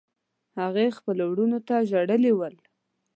[0.59, 2.55] هغې خپلو وروڼو ته ژړلي ول.